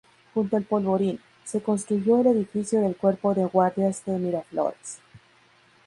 [0.33, 4.97] Junto al polvorín, se construyó el edificio del Cuerpo de Guardias de Miraflores.